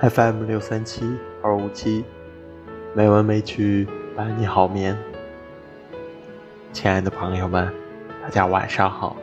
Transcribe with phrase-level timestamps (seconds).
[0.00, 1.04] FM 六三七
[1.42, 2.02] 二五七，
[2.94, 3.86] 美文美曲
[4.16, 4.96] 伴你好眠。
[6.72, 7.70] 亲爱的朋友们，
[8.22, 9.14] 大家晚上好，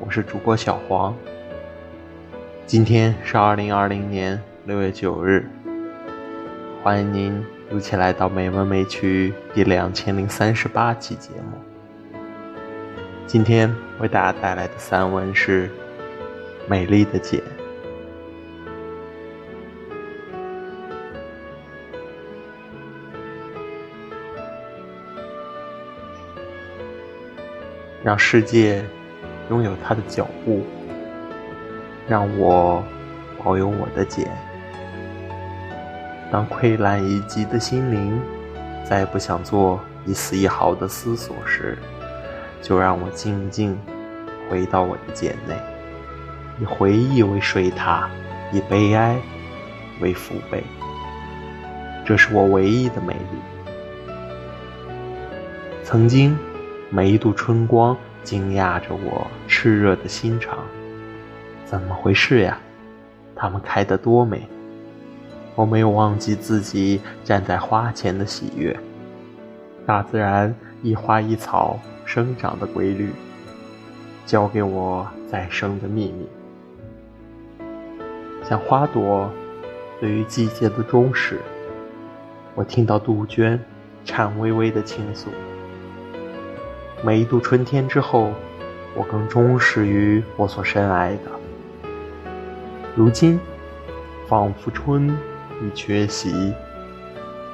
[0.00, 1.14] 我是主播小黄。
[2.66, 5.48] 今天是二零二零年六月九日，
[6.82, 12.18] 欢迎您一起来到美文美曲第两千零三十八期节目。
[13.28, 15.68] 今天为大家带来的散文是
[16.66, 17.40] 《美丽的茧》。
[28.04, 28.84] 让世界
[29.48, 30.62] 拥有它的脚步，
[32.06, 32.84] 让我
[33.42, 34.30] 保有我的茧。
[36.30, 38.20] 当溃烂已极的心灵
[38.84, 41.78] 再不想做一丝一毫的思索时，
[42.60, 43.74] 就让我静静
[44.50, 45.54] 回到我的茧内，
[46.60, 48.10] 以回忆为水塔，
[48.52, 49.16] 以悲哀
[50.02, 50.62] 为父辈。
[52.04, 53.38] 这是我唯一的美丽。
[55.82, 56.36] 曾经。
[56.94, 60.60] 每一度春光惊讶着我炽热的心肠，
[61.64, 62.56] 怎么回事呀？
[63.34, 64.42] 它们开得多美！
[65.56, 68.78] 我没有忘记自己站在花前的喜悦。
[69.84, 70.54] 大自然
[70.84, 73.10] 一花一草生长的规律，
[74.24, 76.28] 教给我再生的秘密。
[78.44, 79.28] 像花朵
[80.00, 81.40] 对于季节的忠实，
[82.54, 83.60] 我听到杜鹃
[84.04, 85.28] 颤巍巍的倾诉。
[87.04, 88.32] 每一度春天之后，
[88.94, 91.90] 我更忠实于我所深爱的。
[92.96, 93.38] 如今，
[94.26, 95.14] 仿佛春
[95.60, 96.54] 已缺席，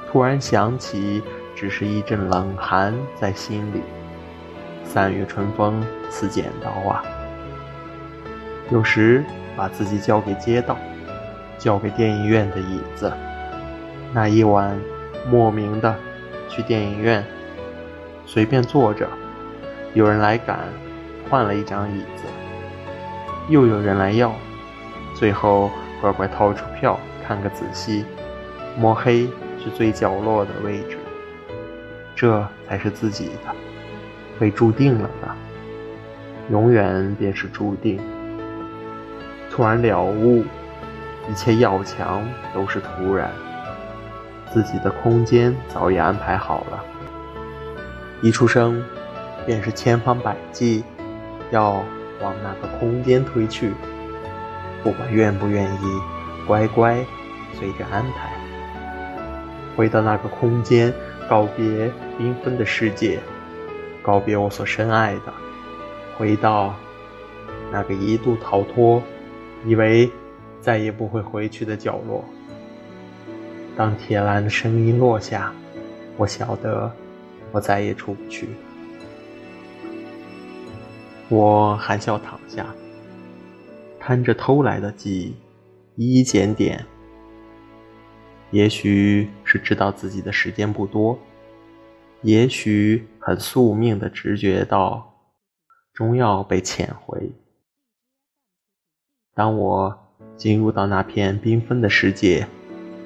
[0.09, 1.21] 突然想起，
[1.53, 3.81] 只是一阵冷寒在心里。
[4.85, 7.03] 三月春风似剪刀啊！
[8.69, 9.21] 有时
[9.57, 10.77] 把自己交给街道，
[11.57, 13.11] 交给电影院的椅子。
[14.13, 14.79] 那一晚，
[15.29, 15.93] 莫名的
[16.47, 17.21] 去电影院，
[18.25, 19.05] 随便坐着。
[19.93, 20.59] 有人来赶，
[21.29, 22.23] 换了一张椅子，
[23.49, 24.33] 又有人来要，
[25.13, 25.69] 最后
[25.99, 26.97] 乖乖掏出票
[27.27, 28.05] 看个仔细，
[28.77, 29.27] 摸黑
[29.61, 30.97] 是最角落的位置，
[32.15, 33.53] 这才是自己的，
[34.39, 35.27] 被注定了的，
[36.49, 37.99] 永远便是注定。
[39.49, 40.45] 突然了悟，
[41.29, 43.29] 一切要强都是突然，
[44.53, 46.81] 自己的空间早已安排好了，
[48.21, 48.81] 一出生。
[49.45, 50.83] 便是千方百计
[51.51, 51.83] 要
[52.21, 53.71] 往那个空间推去，
[54.83, 56.01] 不管愿不愿意，
[56.47, 57.03] 乖乖
[57.53, 58.31] 随着安排，
[59.75, 60.93] 回到那个空间，
[61.29, 63.19] 告别缤纷的世界，
[64.03, 65.33] 告别我所深爱的，
[66.17, 66.73] 回到
[67.71, 69.01] 那个一度逃脱，
[69.65, 70.09] 以为
[70.59, 72.23] 再也不会回去的角落。
[73.75, 75.51] 当铁栏的声音落下，
[76.17, 76.91] 我晓得
[77.51, 78.47] 我再也出不去。
[81.31, 82.65] 我含笑躺下，
[83.97, 85.33] 看着偷来的记
[85.95, 86.85] 忆，一一检点。
[88.49, 91.17] 也许是知道自己的时间不多，
[92.21, 95.13] 也许很宿命的直觉到，
[95.93, 97.31] 终要被遣回。
[99.33, 99.97] 当我
[100.35, 102.45] 进入到那片缤纷的世界，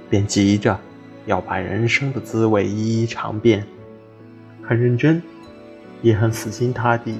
[0.10, 0.80] 便急着
[1.28, 3.68] 要把人生的滋味一一尝遍，
[4.64, 5.22] 很认真，
[6.02, 7.20] 也很死心塌地。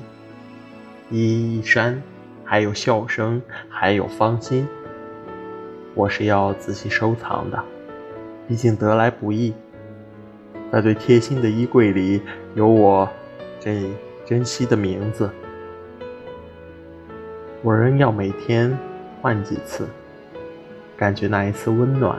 [1.12, 2.02] 衣衫，
[2.44, 3.40] 还有笑声，
[3.70, 4.68] 还有芳心，
[5.94, 7.64] 我是要仔细收藏的，
[8.48, 9.54] 毕竟得来不易。
[10.72, 12.22] 在最贴心的衣柜里，
[12.56, 13.08] 有我
[13.60, 13.90] 最
[14.26, 15.30] 珍惜的名字。
[17.62, 18.76] 我仍要每天
[19.22, 19.88] 换几次，
[20.98, 22.18] 感觉那一次温暖。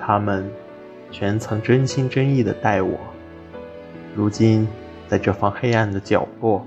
[0.00, 0.50] 他们
[1.12, 2.98] 全曾真心真意的待我。
[4.16, 4.66] 如今，
[5.06, 6.66] 在这方黑暗的角落。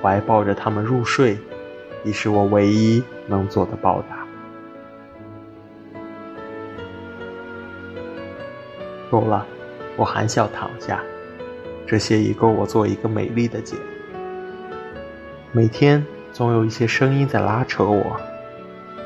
[0.00, 1.36] 怀抱着他们入睡，
[2.04, 4.24] 已是我唯一能做的报答。
[9.10, 9.44] 够了，
[9.96, 11.02] 我含笑躺下，
[11.86, 13.76] 这些已够我做一个美丽的茧。
[15.50, 18.16] 每天总有一些声音在拉扯我，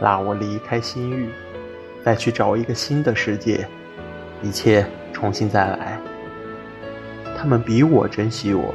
[0.01, 1.31] 拉我离开心域，
[2.05, 3.67] 再去找一个新的世界，
[4.43, 5.99] 一切重新再来。
[7.39, 8.75] 他们比我珍惜我，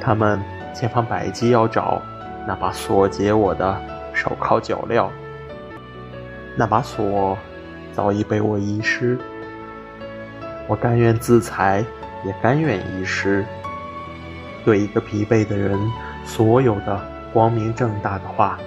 [0.00, 0.40] 他们。
[0.74, 2.02] 千方百计要找
[2.46, 3.80] 那把锁解我的
[4.12, 5.08] 手铐脚镣，
[6.56, 7.38] 那把锁
[7.92, 9.16] 早已被我遗失。
[10.66, 11.84] 我甘愿自裁，
[12.26, 13.44] 也甘愿遗失。
[14.64, 15.78] 对一个疲惫的人，
[16.24, 17.00] 所有的
[17.32, 18.58] 光明正大的话，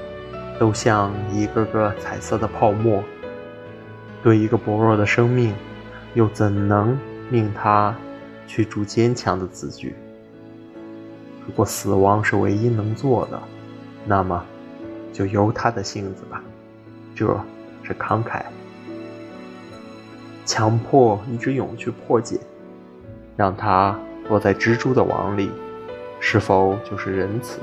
[0.59, 3.03] 都像一个个彩色的泡沫，
[4.23, 5.55] 对一个薄弱的生命，
[6.13, 6.97] 又怎能
[7.29, 7.95] 命他
[8.45, 9.95] 去筑坚强的字句？
[11.47, 13.41] 如果死亡是唯一能做的，
[14.05, 14.45] 那么
[15.11, 16.43] 就由他的性子吧。
[17.15, 17.25] 这
[17.83, 18.43] 是慷慨。
[20.45, 22.39] 强迫一只蛹去破茧，
[23.35, 23.97] 让它
[24.29, 25.49] 落在蜘蛛的网里，
[26.19, 27.59] 是否就是仁慈？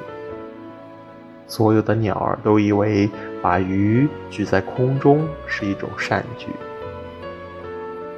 [1.47, 3.09] 所有的鸟儿都以为
[3.43, 6.49] 把鱼举在空中是一种善举。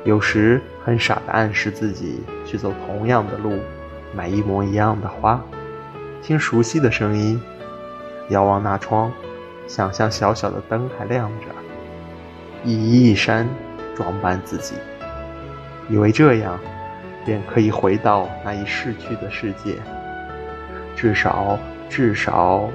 [0.05, 3.59] 有时很傻的暗示自己去走同样的路，
[4.15, 5.41] 买一模一样的花，
[6.23, 7.41] 听熟悉的声音，
[8.31, 9.13] 遥望那窗，
[9.67, 11.47] 想象小小的灯还亮着，
[12.65, 13.49] 一衣一衫
[13.95, 14.75] 装扮自己，
[15.89, 16.59] 以为这样
[17.25, 19.75] 便可以回到那一逝去的世界。
[20.97, 21.59] 至少，
[21.89, 22.69] 至少。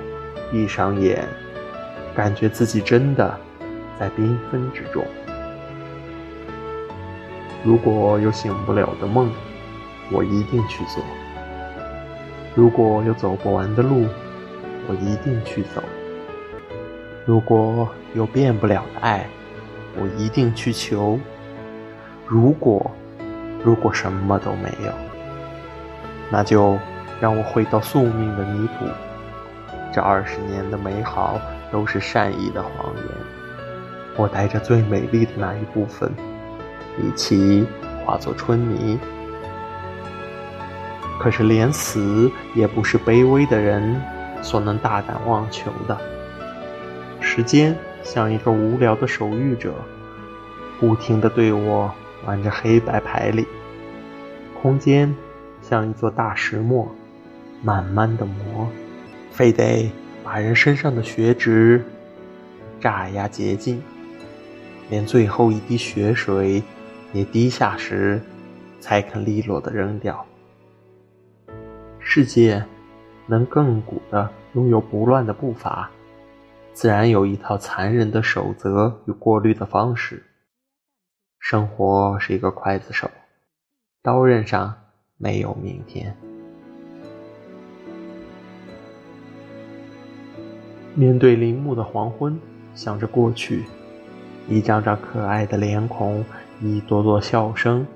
[0.53, 1.25] 闭上眼，
[2.13, 3.39] 感觉自己真的
[3.97, 5.01] 在缤纷之中。
[7.63, 9.31] 如果有醒不了的梦，
[10.11, 11.01] 我一定去做；
[12.53, 14.05] 如果有走不完的路，
[14.87, 15.81] 我一定去走；
[17.25, 19.25] 如果有变不了的爱，
[19.95, 21.17] 我一定去求。
[22.27, 22.91] 如果，
[23.63, 24.91] 如果什么都没有，
[26.29, 26.77] 那就
[27.21, 28.85] 让我回到宿命的泥土。
[29.93, 31.39] 这二十年的美好
[31.71, 33.05] 都是善意的谎言。
[34.17, 36.11] 我带着最美丽的那一部分，
[37.01, 37.65] 一起
[38.05, 38.99] 化作春泥。
[41.21, 44.01] 可是连死也不是卑微的人
[44.41, 45.95] 所能大胆妄求的。
[47.19, 49.71] 时间像一个无聊的手谕者，
[50.79, 51.93] 不停地对我
[52.25, 53.45] 玩着黑白牌里。
[54.59, 55.15] 空间
[55.61, 56.91] 像一座大石磨，
[57.61, 58.67] 慢慢的磨。
[59.29, 59.91] 非得
[60.23, 61.85] 把人身上的血脂
[62.79, 63.79] 榨压洁净，
[64.89, 66.63] 连最后一滴血水
[67.13, 68.19] 也滴下时，
[68.79, 70.25] 才肯利落的扔掉。
[72.13, 72.61] 世界
[73.25, 75.89] 能亘古的拥有不乱的步伐，
[76.73, 80.21] 自然有一套残忍的守则与过滤的方式。
[81.39, 83.09] 生活是一个刽子手，
[84.03, 84.75] 刀刃上
[85.17, 86.13] 没有明天。
[90.93, 92.37] 面对林木的黄昏，
[92.75, 93.63] 想着过去，
[94.49, 96.25] 一张张可爱的脸孔，
[96.59, 97.87] 一朵朵笑声，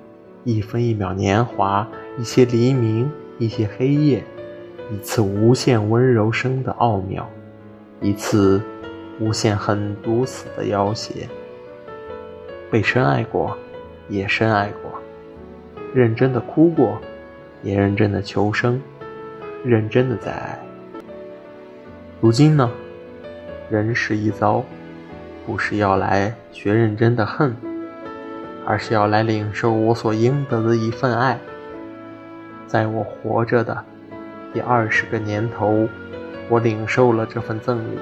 [0.46, 1.86] 一分一秒年华，
[2.18, 4.24] 一些黎明，一些黑夜，
[4.92, 7.30] 一次无限温柔声的奥妙，
[8.02, 8.62] 一次
[9.20, 11.28] 无限狠毒死的要挟。
[12.72, 13.58] 被深爱过，
[14.10, 14.92] 也深爱过，
[15.94, 16.98] 认真的哭过，
[17.62, 18.82] 也认真的求生，
[19.64, 20.60] 认真的在爱。
[22.22, 22.72] 如今呢？
[23.70, 24.64] 人世一遭，
[25.46, 27.56] 不是要来学认真的恨，
[28.66, 31.38] 而是要来领受我所应得的一份爱。
[32.76, 33.86] 在我活着的
[34.54, 35.88] 第二十个年头，
[36.50, 37.98] 我领受了这份赠礼。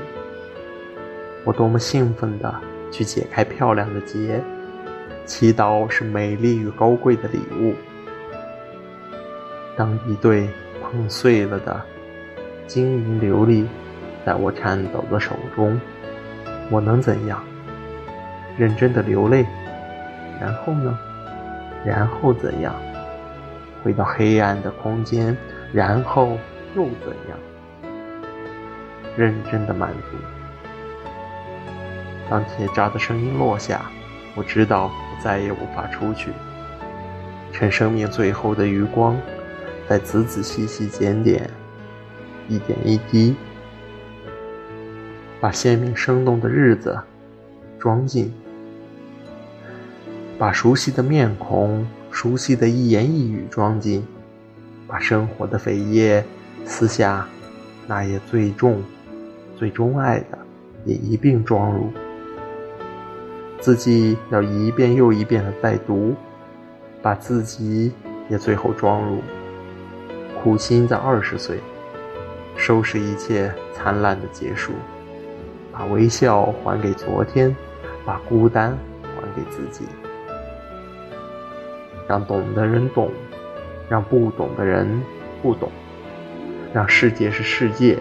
[1.44, 2.51] 我多么兴奋地
[2.89, 4.42] 去解开漂亮的结，
[5.25, 7.75] 祈祷是美丽与高贵的礼物。
[9.77, 10.50] 当一对
[10.82, 11.80] 碰碎了的
[12.65, 13.68] 晶莹琉璃。
[14.25, 15.80] 在我颤抖的手中，
[16.72, 17.44] 我能怎样？
[18.58, 19.46] 认真的流泪，
[20.42, 20.98] 然后呢？
[21.86, 22.74] 然后怎样？
[23.84, 25.36] 回到黑暗的空间，
[25.74, 26.38] 然后
[26.75, 27.38] 又怎样？
[29.18, 30.18] 认真的满足。
[32.30, 33.82] 当铁闸的声音落下，
[34.34, 36.32] 我知道我再也无法出去。
[37.52, 39.16] 趁生命最后的余光，
[39.88, 41.48] 再仔仔细细检点，
[42.48, 43.36] 一点一滴。
[45.40, 46.98] 把鲜明生动的日子
[47.78, 48.34] 装进，
[50.40, 54.05] 把熟悉的面孔、熟悉的一言一语装进，
[54.88, 56.24] 把生活的扉页
[56.63, 57.27] 撕下，
[57.88, 58.84] 那页最重、
[59.58, 60.38] 最钟爱的
[60.86, 61.89] 也一并装入。
[63.60, 66.13] 自己要一遍又一遍的再读，
[67.01, 67.91] 把自己
[68.29, 69.17] 也最后装入。
[70.39, 71.60] 苦心在二十岁，
[72.55, 74.72] 收拾一切灿烂的结束。
[75.72, 77.53] 把微笑还给昨天，
[78.05, 79.86] 把孤单还给自己，
[82.08, 83.12] 让懂的人懂，
[83.90, 85.02] 让不懂的人
[85.42, 85.72] 不懂，
[86.74, 87.98] 让世界是世界，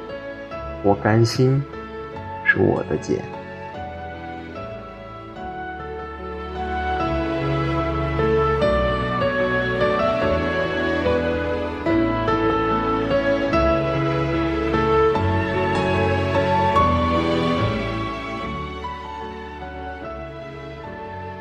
[0.83, 1.63] 我甘心
[2.45, 3.23] 是我的剑。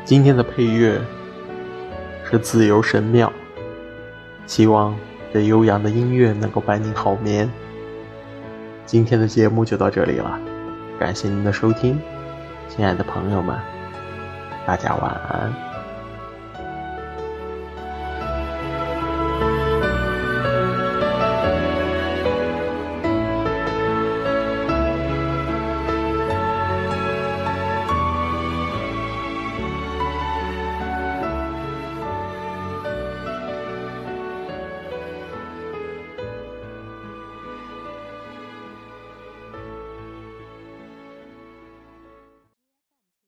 [0.04, 1.00] 今天的配乐
[2.32, 3.30] 这自由神庙，
[4.46, 4.96] 希望
[5.34, 7.46] 这悠扬的音乐能够伴你好眠。
[8.86, 10.40] 今天的节目就到这里了，
[10.98, 12.00] 感谢您的收听，
[12.70, 13.54] 亲爱的朋友们，
[14.66, 15.71] 大家晚安。